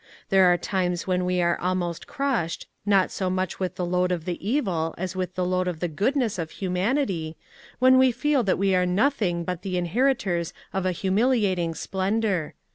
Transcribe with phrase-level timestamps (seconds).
[0.29, 4.25] There are times when we are almost crushed, not so much with the load of
[4.25, 7.37] the evil as with the load of the goodness of humanity,
[7.77, 12.55] when we feel that we are nothing but the inher itors of a humiliating splendour.